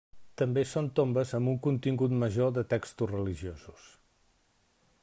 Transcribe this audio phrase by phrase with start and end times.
[0.41, 3.89] També són tombes amb un contingut major de textos religiosos.